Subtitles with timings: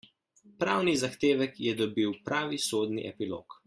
[0.63, 3.59] Pravni zahtevek je dobil pravi sodni epilog.